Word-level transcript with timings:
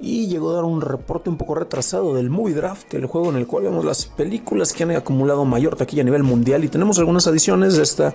y 0.00 0.28
llegó 0.28 0.50
a 0.50 0.54
dar 0.54 0.64
un 0.64 0.80
reporte 0.80 1.28
un 1.28 1.36
poco 1.36 1.54
retrasado 1.56 2.14
del 2.14 2.30
Movie 2.30 2.54
Draft, 2.54 2.94
el 2.94 3.06
juego 3.06 3.30
en 3.30 3.36
el 3.36 3.46
cual 3.46 3.64
vemos 3.64 3.84
las 3.84 4.06
películas 4.06 4.72
que 4.72 4.84
han 4.84 4.92
acumulado 4.92 5.44
mayor 5.44 5.76
taquilla 5.76 6.02
a 6.02 6.04
nivel 6.04 6.22
mundial 6.22 6.64
y 6.64 6.68
tenemos 6.68 6.98
algunas 6.98 7.26
adiciones 7.26 7.76
de 7.76 7.82
esta 7.82 8.14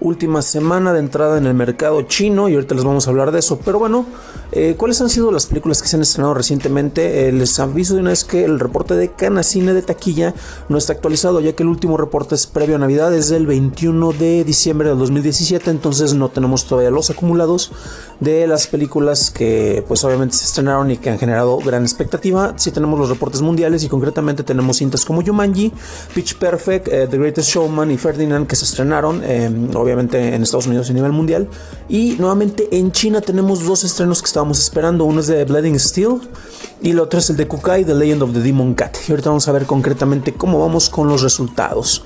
última 0.00 0.42
semana 0.42 0.92
de 0.92 1.00
entrada 1.00 1.38
en 1.38 1.46
el 1.46 1.54
mercado 1.54 2.02
chino 2.02 2.48
y 2.48 2.54
ahorita 2.54 2.74
les 2.74 2.84
vamos 2.84 3.06
a 3.06 3.10
hablar 3.10 3.32
de 3.32 3.40
eso. 3.40 3.58
Pero 3.64 3.78
bueno, 3.78 4.06
eh, 4.52 4.76
¿cuáles 4.78 5.00
han 5.00 5.10
sido 5.10 5.32
las 5.32 5.46
películas 5.46 5.82
que 5.82 5.88
se 5.88 5.96
han 5.96 6.02
estrenado 6.02 6.34
recientemente? 6.34 7.28
Eh, 7.28 7.32
les 7.32 7.58
aviso 7.58 7.94
de 7.94 8.00
una 8.00 8.10
vez 8.10 8.24
que 8.24 8.44
el 8.44 8.60
reporte 8.60 8.94
de 8.94 9.10
Canacine 9.10 9.72
de 9.72 9.82
taquilla 9.82 10.34
no 10.68 10.78
está 10.78 10.92
actualizado 10.92 11.40
ya 11.40 11.54
que 11.54 11.64
el 11.64 11.68
último 11.68 11.96
reporte 11.96 12.34
es 12.34 12.46
previo 12.46 12.76
a 12.76 12.78
Navidad, 12.78 13.14
es 13.14 13.28
del 13.28 13.46
21 13.46 14.12
de 14.12 14.44
diciembre 14.44 14.88
del 14.88 14.98
2017, 14.98 15.70
entonces 15.70 16.14
no 16.14 16.28
tenemos 16.28 16.66
todavía 16.66 16.90
los 16.90 17.10
acumulados 17.10 17.72
de 18.20 18.46
las 18.46 18.66
películas 18.66 19.30
que 19.30 19.84
pues 19.88 20.04
obviamente 20.04 20.36
se 20.36 20.44
estrenaron 20.44 20.90
y 20.90 20.96
que 20.98 21.10
han 21.10 21.18
generado 21.24 21.58
gran 21.58 21.82
expectativa. 21.82 22.52
Si 22.56 22.70
tenemos 22.70 22.98
los 22.98 23.08
reportes 23.08 23.40
mundiales 23.40 23.82
y 23.82 23.88
concretamente 23.88 24.42
tenemos 24.42 24.76
cintas 24.76 25.04
como 25.04 25.22
Jumanji, 25.22 25.72
Pitch 26.14 26.36
Perfect, 26.36 26.88
eh, 26.88 27.06
The 27.10 27.16
Greatest 27.16 27.48
Showman 27.48 27.90
y 27.90 27.96
Ferdinand 27.96 28.46
que 28.46 28.56
se 28.56 28.66
estrenaron 28.66 29.22
em, 29.24 29.74
obviamente 29.74 30.34
en 30.34 30.42
Estados 30.42 30.66
Unidos 30.66 30.88
y 30.88 30.92
a 30.92 30.94
nivel 30.94 31.12
mundial. 31.12 31.48
Y 31.88 32.16
nuevamente 32.18 32.68
en 32.76 32.92
China 32.92 33.20
tenemos 33.22 33.64
dos 33.64 33.84
estrenos 33.84 34.20
que 34.20 34.26
estábamos 34.26 34.58
esperando. 34.58 35.04
Uno 35.04 35.20
es 35.20 35.28
de 35.28 35.44
Bleeding 35.44 35.78
Steel 35.78 36.20
y 36.82 36.90
el 36.90 37.00
otro 37.00 37.18
es 37.18 37.30
el 37.30 37.36
de 37.36 37.48
Kukai, 37.48 37.84
The 37.84 37.94
Legend 37.94 38.22
of 38.22 38.32
the 38.34 38.40
Demon 38.40 38.74
Cat. 38.74 38.96
Y 39.08 39.12
ahorita 39.12 39.30
vamos 39.30 39.48
a 39.48 39.52
ver 39.52 39.64
concretamente 39.64 40.34
cómo 40.34 40.60
vamos 40.60 40.90
con 40.90 41.08
los 41.08 41.22
resultados. 41.22 42.04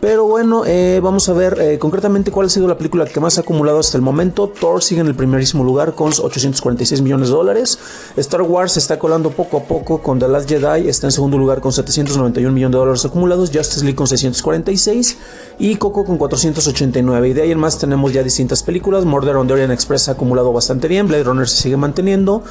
Pero 0.00 0.24
bueno, 0.24 0.64
eh, 0.64 0.98
vamos 1.02 1.28
a 1.28 1.34
ver 1.34 1.58
eh, 1.60 1.78
concretamente 1.78 2.30
cuál 2.30 2.46
ha 2.46 2.48
sido 2.48 2.66
la 2.66 2.78
película 2.78 3.04
que 3.04 3.20
más 3.20 3.36
ha 3.36 3.42
acumulado 3.42 3.78
hasta 3.78 3.98
el 3.98 4.02
momento. 4.02 4.48
Thor 4.48 4.82
sigue 4.82 5.02
en 5.02 5.08
el 5.08 5.14
primerísimo 5.14 5.62
lugar 5.62 5.94
con 5.94 6.08
846 6.08 7.02
millones 7.02 7.28
de 7.28 7.34
dólares. 7.34 7.78
Star 8.16 8.40
Wars 8.40 8.72
se 8.72 8.78
está 8.78 8.98
colando 8.98 9.30
poco 9.30 9.58
a 9.58 9.64
poco 9.64 10.00
con 10.00 10.18
The 10.18 10.26
Last 10.26 10.48
Jedi. 10.48 10.88
Está 10.88 11.06
en 11.08 11.12
segundo 11.12 11.36
lugar 11.36 11.60
con 11.60 11.72
791 11.72 12.50
millones 12.50 12.72
de 12.72 12.78
dólares 12.78 13.04
acumulados. 13.04 13.50
Justice 13.52 13.82
League 13.82 13.96
con 13.96 14.06
646 14.06 15.18
y 15.58 15.76
Coco 15.76 16.06
con 16.06 16.16
489. 16.16 17.28
Y 17.28 17.32
de 17.34 17.42
ahí 17.42 17.50
en 17.50 17.58
más 17.58 17.78
tenemos 17.78 18.10
ya 18.14 18.22
distintas 18.22 18.62
películas. 18.62 19.04
Murder 19.04 19.36
on 19.36 19.46
the 19.46 19.52
Orient 19.52 19.72
Express 19.72 20.08
ha 20.08 20.12
acumulado 20.12 20.50
bastante 20.50 20.88
bien. 20.88 21.08
Blade 21.08 21.24
Runner 21.24 21.46
se 21.46 21.60
sigue 21.60 21.76
manteniendo. 21.76 22.42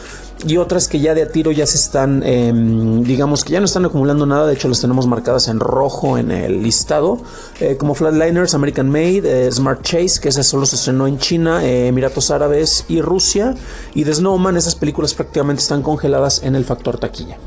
Y 0.47 0.55
otras 0.55 0.87
que 0.87 1.01
ya 1.01 1.13
de 1.13 1.23
a 1.23 1.27
tiro 1.29 1.51
ya 1.51 1.65
se 1.65 1.75
están, 1.75 2.23
em, 2.23 3.03
digamos 3.03 3.43
que 3.43 3.51
ya 3.51 3.59
no 3.59 3.65
están 3.65 3.83
acumulando 3.85 4.25
nada. 4.25 4.47
De 4.47 4.53
hecho, 4.53 4.69
las 4.69 4.79
tenemos 4.79 5.05
marcadas 5.05 5.49
en 5.49 5.59
rojo 5.59 6.17
en 6.17 6.31
el 6.31 6.63
listado. 6.63 7.19
Eh, 7.59 7.75
como 7.77 7.93
Flatliners, 7.93 8.53
American 8.53 8.89
Made, 8.89 9.47
eh, 9.47 9.51
Smart 9.51 9.81
Chase, 9.81 10.21
que 10.21 10.29
esa 10.29 10.43
solo 10.43 10.65
se 10.65 10.77
estrenó 10.77 11.07
en 11.07 11.17
China, 11.17 11.65
eh, 11.65 11.87
Emiratos 11.87 12.31
Árabes 12.31 12.85
y 12.87 13.01
Rusia. 13.01 13.53
Y 13.93 14.05
The 14.05 14.13
Snowman, 14.13 14.55
esas 14.55 14.75
películas 14.75 15.13
prácticamente 15.13 15.61
están 15.61 15.81
congeladas 15.81 16.41
en 16.43 16.55
el 16.55 16.63
factor 16.63 16.97
taquilla. 16.97 17.37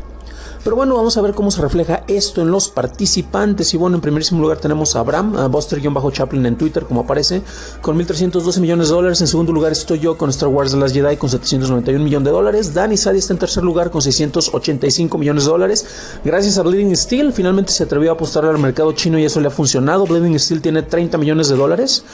Pero 0.65 0.77
bueno, 0.77 0.95
vamos 0.95 1.17
a 1.17 1.23
ver 1.23 1.35
cómo 1.35 1.51
se 1.51 1.61
refleja 1.61 2.05
esto 2.07 2.43
en 2.43 2.51
los 2.51 2.69
participantes. 2.69 3.75
Y 3.75 3.77
bueno, 3.77 3.97
en 3.97 4.01
primerísimo 4.01 4.41
lugar 4.41 4.59
tenemos 4.59 4.95
a 4.95 5.01
Abraham, 5.01 5.37
a 5.37 5.49
Buster-Chaplin 5.49 6.47
en 6.47 6.57
Twitter, 6.57 6.85
como 6.85 7.01
aparece, 7.01 7.43
con 7.81 7.99
1.312 7.99 8.61
millones 8.61 8.89
de 8.89 8.95
dólares. 8.95 9.21
En 9.21 9.27
segundo 9.27 9.53
lugar 9.53 9.73
estoy 9.73 9.99
yo 9.99 10.17
con 10.17 10.31
Star 10.31 10.49
Wars 10.49 10.71
The 10.71 10.77
Last 10.77 10.95
Jedi 10.95 11.17
con 11.17 11.31
791 11.31 12.05
millones 12.05 12.27
de 12.27 12.31
dólares. 12.31 12.75
Danny 12.75 12.97
Sadi 12.97 13.19
está 13.19 13.33
en 13.33 13.41
tercer 13.41 13.65
lugar 13.65 13.91
con 13.91 14.03
685 14.03 15.19
millones 15.19 15.45
de 15.45 15.51
dólares. 15.51 15.87
Gracias 16.25 16.59
a 16.59 16.63
Bleeding 16.63 16.97
Steel, 16.97 17.33
finalmente 17.33 17.73
se 17.73 17.83
atrevió 17.83 18.11
a 18.11 18.15
apostar 18.15 18.45
al 18.45 18.59
mercado 18.59 18.93
chino 18.93 19.19
y 19.19 19.25
eso 19.25 19.41
le 19.41 19.49
ha 19.49 19.51
funcionado. 19.51 20.07
Bleeding 20.07 20.39
Steel 20.39 20.63
tiene 20.63 20.83
30 20.83 21.19
millones 21.19 21.49
de 21.49 21.57
dólares. 21.57 22.05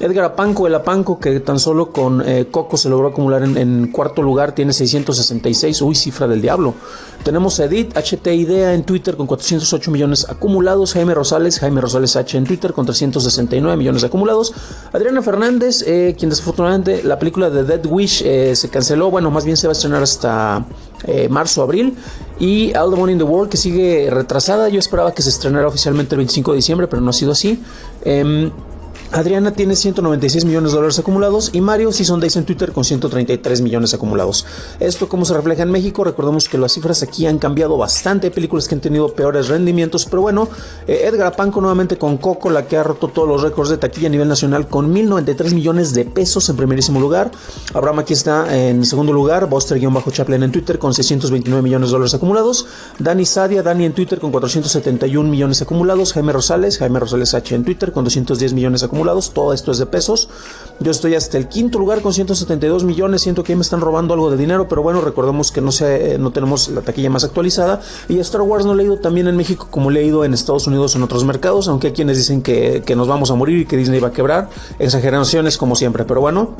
Edgar 0.00 0.24
Apanco, 0.24 0.66
el 0.66 0.74
Apanco, 0.74 1.20
que 1.20 1.38
tan 1.40 1.58
solo 1.58 1.92
con 1.92 2.26
eh, 2.26 2.48
Coco 2.50 2.76
se 2.76 2.88
logró 2.88 3.08
acumular 3.08 3.42
en, 3.44 3.92
cuarto 3.92 4.22
lugar, 4.22 4.52
tiene 4.52 4.72
666. 4.72 5.82
Uy, 5.82 5.94
cifra 5.94 6.26
del 6.26 6.42
diablo. 6.42 6.74
Tenemos 7.22 7.58
Edith 7.60 7.91
HT 7.94 8.26
Idea 8.28 8.74
en 8.74 8.84
Twitter 8.84 9.16
con 9.16 9.26
408 9.26 9.90
millones 9.90 10.26
acumulados. 10.28 10.92
Jaime 10.94 11.14
Rosales, 11.14 11.58
Jaime 11.58 11.80
Rosales 11.80 12.16
H 12.16 12.36
en 12.36 12.44
Twitter 12.44 12.72
con 12.72 12.86
369 12.86 13.76
millones 13.76 14.04
acumulados. 14.04 14.52
Adriana 14.92 15.22
Fernández, 15.22 15.82
eh, 15.86 16.14
quien 16.18 16.30
desafortunadamente 16.30 17.02
la 17.02 17.18
película 17.18 17.50
de 17.50 17.64
Dead 17.64 17.84
Wish 17.86 18.22
eh, 18.24 18.56
se 18.56 18.68
canceló. 18.68 19.10
Bueno, 19.10 19.30
más 19.30 19.44
bien 19.44 19.56
se 19.56 19.66
va 19.66 19.72
a 19.72 19.76
estrenar 19.76 20.02
hasta 20.02 20.64
eh, 21.04 21.28
marzo, 21.28 21.62
abril. 21.62 21.96
Y 22.38 22.74
All 22.74 22.90
the 22.90 22.96
Money 22.96 23.12
in 23.12 23.18
the 23.18 23.24
World 23.24 23.50
que 23.50 23.56
sigue 23.56 24.08
retrasada. 24.10 24.68
Yo 24.68 24.78
esperaba 24.78 25.12
que 25.12 25.22
se 25.22 25.28
estrenara 25.28 25.68
oficialmente 25.68 26.14
el 26.14 26.18
25 26.18 26.52
de 26.52 26.56
diciembre, 26.56 26.86
pero 26.88 27.02
no 27.02 27.10
ha 27.10 27.14
sido 27.14 27.32
así. 27.32 27.62
Adriana 29.12 29.52
tiene 29.52 29.76
196 29.76 30.46
millones 30.46 30.72
de 30.72 30.76
dólares 30.76 30.98
acumulados 30.98 31.50
y 31.52 31.60
Mario 31.60 31.92
Season 31.92 32.18
Days 32.18 32.36
en 32.36 32.46
Twitter 32.46 32.72
con 32.72 32.82
133 32.82 33.60
millones 33.60 33.92
acumulados. 33.92 34.46
Esto 34.80 35.06
como 35.06 35.26
se 35.26 35.34
refleja 35.34 35.64
en 35.64 35.70
México, 35.70 36.02
recordemos 36.02 36.48
que 36.48 36.56
las 36.56 36.72
cifras 36.72 37.02
aquí 37.02 37.26
han 37.26 37.38
cambiado 37.38 37.76
bastante, 37.76 38.28
hay 38.28 38.32
películas 38.32 38.66
que 38.68 38.74
han 38.74 38.80
tenido 38.80 39.12
peores 39.14 39.48
rendimientos, 39.48 40.06
pero 40.06 40.22
bueno, 40.22 40.48
eh, 40.86 41.02
Edgar 41.04 41.36
Panco 41.36 41.60
nuevamente 41.60 41.98
con 41.98 42.16
Coco, 42.16 42.48
la 42.48 42.66
que 42.66 42.78
ha 42.78 42.82
roto 42.82 43.08
todos 43.08 43.28
los 43.28 43.42
récords 43.42 43.68
de 43.68 43.76
taquilla 43.76 44.06
a 44.06 44.10
nivel 44.10 44.28
nacional 44.28 44.66
con 44.66 44.90
1093 44.90 45.52
millones 45.52 45.92
de 45.92 46.06
pesos 46.06 46.48
en 46.48 46.56
primerísimo 46.56 46.98
lugar. 46.98 47.30
Abraham 47.74 47.98
aquí 47.98 48.14
está 48.14 48.56
en 48.56 48.86
segundo 48.86 49.12
lugar, 49.12 49.46
Buster-Chaplin 49.46 50.42
en 50.42 50.52
Twitter 50.52 50.78
con 50.78 50.94
629 50.94 51.62
millones 51.62 51.90
de 51.90 51.92
dólares 51.92 52.14
acumulados. 52.14 52.64
Dani 52.98 53.26
Sadia, 53.26 53.62
Dani 53.62 53.84
en 53.84 53.92
Twitter 53.92 54.18
con 54.18 54.30
471 54.30 55.28
millones 55.28 55.60
acumulados. 55.60 56.14
Jaime 56.14 56.32
Rosales, 56.32 56.78
Jaime 56.78 56.98
Rosales 56.98 57.34
H 57.34 57.54
en 57.54 57.64
Twitter 57.64 57.92
con 57.92 58.04
210 58.04 58.54
millones 58.54 58.82
acumulados 58.82 59.01
todo 59.32 59.52
esto 59.52 59.72
es 59.72 59.78
de 59.78 59.86
pesos. 59.86 60.28
Yo 60.80 60.90
estoy 60.90 61.14
hasta 61.14 61.38
el 61.38 61.48
quinto 61.48 61.78
lugar 61.78 62.00
con 62.00 62.12
172 62.12 62.82
millones, 62.82 63.22
siento 63.22 63.44
que 63.44 63.54
me 63.54 63.62
están 63.62 63.80
robando 63.80 64.14
algo 64.14 64.30
de 64.30 64.36
dinero, 64.36 64.66
pero 64.68 64.82
bueno, 64.82 65.00
recordemos 65.00 65.52
que 65.52 65.60
no, 65.60 65.70
sé, 65.70 66.16
no 66.18 66.32
tenemos 66.32 66.68
la 66.70 66.80
taquilla 66.80 67.08
más 67.08 67.22
actualizada. 67.22 67.80
Y 68.08 68.18
Star 68.18 68.40
Wars 68.40 68.64
no 68.64 68.72
he 68.72 68.76
leído 68.76 68.98
también 68.98 69.28
en 69.28 69.36
México 69.36 69.68
como 69.70 69.90
he 69.90 69.94
leído 69.94 70.24
en 70.24 70.34
Estados 70.34 70.66
Unidos 70.66 70.94
o 70.94 70.98
en 70.98 71.04
otros 71.04 71.24
mercados, 71.24 71.68
aunque 71.68 71.88
hay 71.88 71.92
quienes 71.92 72.16
dicen 72.16 72.42
que, 72.42 72.82
nos 72.96 73.06
vamos 73.06 73.30
a 73.30 73.34
morir 73.34 73.60
y 73.60 73.66
que 73.66 73.76
Disney 73.76 74.00
va 74.00 74.08
a 74.08 74.12
quebrar. 74.12 74.48
Exageraciones 74.78 75.56
como 75.56 75.76
siempre, 75.76 76.04
pero 76.04 76.20
bueno. 76.20 76.56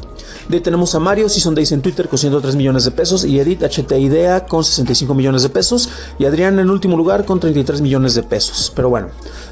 De 0.48 0.56
ahí 0.58 0.62
tenemos 0.62 0.94
a 0.94 1.00
Mario 1.00 1.28
Season 1.28 1.54
Days 1.54 1.72
en 1.72 1.82
Twitter 1.82 2.08
con 2.08 2.18
103 2.18 2.54
millones 2.54 2.84
de 2.84 2.90
pesos 2.90 3.24
y 3.24 3.38
Edith 3.38 3.62
HT 3.62 3.92
Idea 3.92 4.46
con 4.46 4.62
65 4.62 5.14
millones 5.14 5.42
de 5.42 5.48
pesos 5.48 5.88
y 6.18 6.24
Adrián 6.26 6.58
en 6.58 6.70
último 6.70 6.96
lugar 6.96 7.24
con 7.24 7.40
33 7.40 7.80
millones 7.80 8.14
de 8.14 8.22
pesos. 8.22 8.72
Pero 8.74 8.88
bueno, 8.88 9.08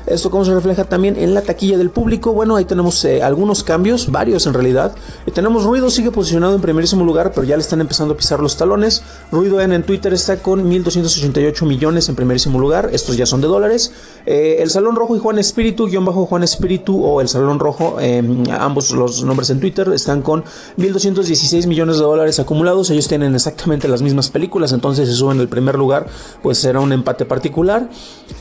esto 0.07 0.31
como 0.31 0.45
se 0.45 0.55
refleja 0.55 0.85
también 0.85 1.17
en 1.17 1.35
la 1.35 1.43
taquilla 1.43 1.77
del 1.77 1.91
público. 1.91 2.33
Bueno, 2.33 2.57
ahí 2.57 2.65
tenemos 2.65 2.80
eh, 3.05 3.23
algunos 3.23 3.63
cambios, 3.63 4.11
varios 4.11 4.47
en 4.47 4.55
realidad. 4.55 4.95
Y 5.27 5.31
tenemos 5.31 5.65
Ruido 5.65 5.91
sigue 5.91 6.11
posicionado 6.11 6.55
en 6.55 6.61
primerísimo 6.61 7.05
lugar, 7.05 7.33
pero 7.35 7.47
ya 7.47 7.57
le 7.57 7.63
están 7.63 7.81
empezando 7.81 8.15
a 8.15 8.17
pisar 8.17 8.41
los 8.41 8.57
talones. 8.57 9.03
Ruido 9.31 9.61
N 9.61 9.75
en 9.75 9.83
Twitter 9.83 10.13
está 10.15 10.39
con 10.39 10.71
1.288 10.71 11.67
millones 11.67 12.09
en 12.09 12.17
primerísimo 12.17 12.59
lugar. 12.59 12.91
Estos 12.93 13.17
ya 13.17 13.27
son 13.27 13.41
de 13.41 13.49
dólares. 13.49 13.93
Eh, 14.27 14.57
el 14.61 14.71
Salón 14.71 14.97
Rojo 14.97 15.15
y 15.17 15.19
Juan 15.19 15.39
Espíritu, 15.39 15.87
guion 15.87 16.05
bajo 16.05 16.25
Juan 16.27 16.43
Espíritu 16.43 17.05
o 17.05 17.21
el 17.21 17.29
Salón 17.29 17.59
Rojo, 17.59 17.99
em, 18.01 18.45
ambos 18.51 18.93
los 18.93 19.23
nombres 19.25 19.51
en 19.51 19.61
Twitter 19.61 19.89
están 19.93 20.23
con 20.23 20.45
1.216 20.77 21.67
millones 21.67 21.97
de 21.99 22.03
dólares 22.03 22.39
acumulados. 22.39 22.91
Ellos 22.91 23.09
tienen 23.09 23.35
exactamente 23.35 23.89
las 23.89 24.03
mismas 24.03 24.31
películas, 24.31 24.73
entonces 24.73 25.09
si 25.09 25.15
suben 25.15 25.41
el 25.41 25.49
primer 25.49 25.77
lugar, 25.77 26.07
pues 26.43 26.59
será 26.59 26.81
un 26.81 26.93
empate 26.93 27.25
particular. 27.25 27.91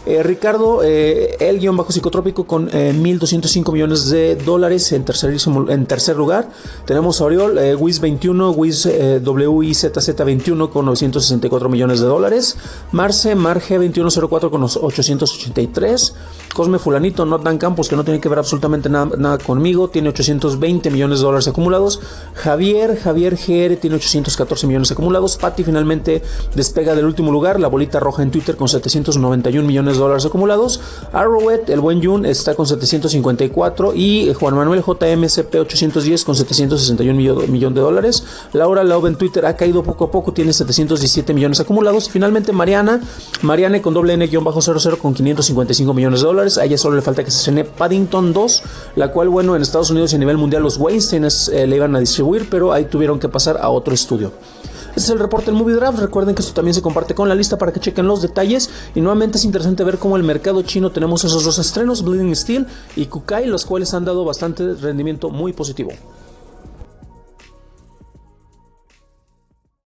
Eh, 0.05 0.23
Ricardo, 0.23 0.81
el 0.83 1.59
guion 1.59 1.75
bajo 1.75 1.91
psicotrópico 1.91 2.45
con 2.45 2.69
1.205 2.69 3.73
millones 3.73 4.09
de 4.09 4.18
dólares 4.43 4.91
en 4.91 5.03
tercer, 5.05 5.35
en 5.69 5.85
tercer 5.85 6.15
lugar. 6.15 6.49
Tenemos 6.85 7.21
a 7.21 7.25
Oriol, 7.25 7.57
eh, 7.57 7.75
WIS 7.75 7.99
21, 7.99 8.51
WIS 8.51 8.85
eh, 8.85 9.19
WIZZ 9.19 10.15
21 10.25 10.69
con 10.69 10.85
964 10.85 11.69
millones 11.69 11.99
de 11.99 12.07
dólares. 12.07 12.57
Marce, 12.91 13.35
Marge 13.35 13.75
2104 13.75 14.51
con 14.51 14.63
883. 14.63 16.15
Cosme 16.53 16.79
Fulanito, 16.79 17.25
Not 17.25 17.43
Dan 17.43 17.57
Campos, 17.57 17.87
que 17.87 17.95
no 17.95 18.03
tiene 18.03 18.19
que 18.19 18.27
ver 18.27 18.39
absolutamente 18.39 18.89
nada, 18.89 19.11
nada, 19.17 19.37
conmigo, 19.37 19.89
tiene 19.89 20.09
820 20.09 20.89
millones 20.89 21.19
de 21.19 21.25
dólares 21.25 21.47
acumulados. 21.47 22.01
Javier, 22.33 22.97
Javier 22.97 23.35
GR 23.35 23.75
tiene 23.77 23.95
814 23.97 24.67
millones 24.67 24.91
acumulados. 24.91 25.37
Patty 25.37 25.63
finalmente 25.63 26.23
despega 26.55 26.95
del 26.95 27.05
último 27.05 27.31
lugar, 27.31 27.59
la 27.59 27.67
bolita 27.67 27.99
roja 27.99 28.23
en 28.23 28.31
Twitter 28.31 28.55
con 28.55 28.67
791 28.67 29.67
millones 29.67 29.95
de 29.95 29.99
dólares 29.99 30.25
acumulados. 30.25 30.81
Arrowhead, 31.13 31.69
el 31.69 31.79
buen 31.79 32.03
Jun, 32.03 32.25
está 32.25 32.55
con 32.55 32.65
754 32.65 33.93
y 33.95 34.08
Juan 34.33 34.55
Manuel 34.55 34.83
JMCP 34.83 35.55
810 35.55 36.23
con 36.23 36.35
761 36.35 37.47
millones 37.47 37.75
de 37.75 37.81
dólares. 37.81 38.23
Laura 38.53 38.83
Love 38.83 39.07
en 39.07 39.15
Twitter 39.15 39.45
ha 39.45 39.55
caído 39.55 39.83
poco 39.83 40.05
a 40.05 40.11
poco, 40.11 40.33
tiene 40.33 40.53
717 40.53 41.33
millones 41.33 41.59
acumulados. 41.59 42.07
Y 42.07 42.11
finalmente 42.11 42.51
Mariana, 42.51 43.01
Mariane 43.41 43.81
con 43.81 43.93
doble 43.93 44.13
N-00 44.13 44.97
con 44.97 45.13
555 45.13 45.93
millones 45.93 46.21
de 46.21 46.27
dólares. 46.27 46.57
A 46.57 46.65
ella 46.65 46.77
solo 46.77 46.95
le 46.95 47.01
falta 47.01 47.23
que 47.23 47.31
se 47.31 47.37
estrene 47.37 47.63
Paddington 47.63 48.33
2, 48.33 48.63
la 48.95 49.11
cual, 49.11 49.29
bueno, 49.29 49.55
en 49.55 49.61
Estados 49.61 49.89
Unidos 49.89 50.13
y 50.13 50.15
a 50.15 50.19
nivel 50.19 50.37
mundial 50.37 50.63
los 50.63 50.77
Weinsteins 50.77 51.49
eh, 51.49 51.67
le 51.67 51.75
iban 51.75 51.95
a 51.95 51.99
distribuir, 51.99 52.47
pero 52.49 52.73
ahí 52.73 52.85
tuvieron 52.85 53.19
que 53.19 53.29
pasar 53.29 53.57
a 53.61 53.69
otro 53.69 53.93
estudio. 53.93 54.31
Este 54.89 55.01
es 55.01 55.09
el 55.11 55.19
reporte 55.19 55.47
del 55.47 55.55
Movie 55.55 55.75
Draft. 55.75 55.99
Recuerden 55.99 56.35
que 56.35 56.41
esto 56.41 56.53
también 56.53 56.73
se 56.73 56.81
comparte 56.81 57.13
con 57.15 57.29
la 57.29 57.35
lista 57.35 57.57
para 57.57 57.71
que 57.71 57.79
chequen 57.79 58.07
los 58.07 58.21
detalles. 58.21 58.69
Y 58.95 59.01
nuevamente 59.01 59.37
es 59.37 59.45
interesante 59.45 59.83
ver 59.83 59.97
cómo 59.97 60.17
el 60.17 60.23
mercado 60.23 60.61
chino 60.63 60.91
tenemos 60.91 61.23
esos 61.23 61.43
dos 61.43 61.59
estrenos, 61.59 62.03
Bleeding 62.03 62.35
Steel 62.35 62.67
y 62.95 63.05
Kukai, 63.05 63.45
los 63.45 63.65
cuales 63.65 63.93
han 63.93 64.05
dado 64.05 64.25
bastante 64.25 64.73
rendimiento 64.73 65.29
muy 65.29 65.53
positivo. 65.53 65.91